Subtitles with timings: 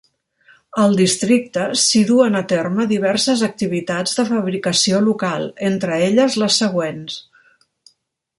[0.83, 7.21] Al Districte s'hi duen a terme diverses activitats de fabricació local, entre elles, les següents.